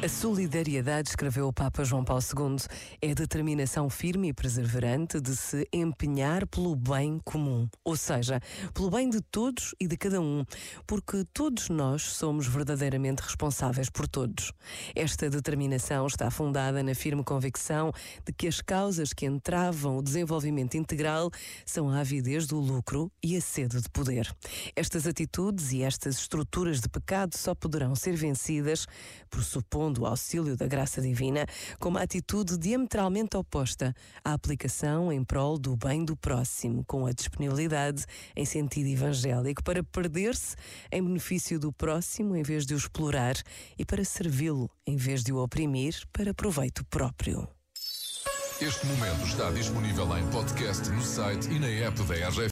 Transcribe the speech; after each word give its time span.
A 0.00 0.08
solidariedade, 0.08 1.08
escreveu 1.08 1.48
o 1.48 1.52
Papa 1.52 1.82
João 1.82 2.04
Paulo 2.04 2.22
II, 2.22 2.56
é 3.02 3.12
determinação 3.16 3.90
firme 3.90 4.28
e 4.28 4.32
perseverante 4.32 5.20
de 5.20 5.34
se 5.34 5.66
empenhar 5.72 6.46
pelo 6.46 6.76
bem 6.76 7.18
comum, 7.24 7.68
ou 7.82 7.96
seja, 7.96 8.40
pelo 8.72 8.90
bem 8.90 9.10
de 9.10 9.20
todos 9.20 9.74
e 9.80 9.88
de 9.88 9.96
cada 9.96 10.20
um, 10.20 10.44
porque 10.86 11.24
todos 11.34 11.68
nós 11.68 12.02
somos 12.02 12.46
verdadeiramente 12.46 13.22
responsáveis 13.22 13.90
por 13.90 14.06
todos. 14.06 14.52
Esta 14.94 15.28
determinação 15.28 16.06
está 16.06 16.30
fundada 16.30 16.80
na 16.80 16.94
firme 16.94 17.24
convicção 17.24 17.90
de 18.24 18.32
que 18.32 18.46
as 18.46 18.60
causas 18.60 19.12
que 19.12 19.26
entravam 19.26 19.98
o 19.98 20.02
desenvolvimento 20.02 20.76
integral 20.76 21.28
são 21.66 21.90
a 21.90 21.98
avidez 21.98 22.46
do 22.46 22.60
lucro 22.60 23.10
e 23.20 23.36
a 23.36 23.40
sede 23.40 23.82
de 23.82 23.88
poder. 23.88 24.32
Estas 24.76 25.08
atitudes 25.08 25.72
e 25.72 25.82
estas 25.82 26.18
estruturas 26.18 26.80
de 26.80 26.88
pecado 26.88 27.36
só 27.36 27.52
poderão 27.52 27.96
ser 27.96 28.14
vencidas 28.14 28.86
por 29.28 29.42
supondo 29.42 29.87
o 29.96 30.06
auxílio 30.06 30.56
da 30.56 30.66
graça 30.66 31.00
divina, 31.00 31.46
com 31.78 31.88
uma 31.88 32.02
atitude 32.02 32.58
diametralmente 32.58 33.36
oposta 33.36 33.94
à 34.22 34.34
aplicação 34.34 35.10
em 35.10 35.24
prol 35.24 35.58
do 35.58 35.74
bem 35.74 36.04
do 36.04 36.14
próximo, 36.14 36.84
com 36.84 37.06
a 37.06 37.12
disponibilidade 37.12 38.04
em 38.36 38.44
sentido 38.44 38.88
evangélico 38.88 39.64
para 39.64 39.82
perder-se 39.82 40.54
em 40.92 41.02
benefício 41.02 41.58
do 41.58 41.72
próximo 41.72 42.36
em 42.36 42.42
vez 42.42 42.66
de 42.66 42.74
o 42.74 42.76
explorar 42.76 43.36
e 43.78 43.84
para 43.84 44.04
servi-lo 44.04 44.70
em 44.86 44.96
vez 44.96 45.24
de 45.24 45.32
o 45.32 45.42
oprimir 45.42 45.94
para 46.12 46.34
proveito 46.34 46.84
próprio. 46.84 47.48
Este 48.60 48.84
momento 48.86 49.24
está 49.24 49.52
disponível 49.52 50.18
em 50.18 50.26
podcast 50.30 50.90
no 50.90 51.00
site 51.00 51.48
e 51.48 51.60
na 51.60 51.68
app 51.68 52.02
da 52.02 52.14
RGF. 52.14 52.46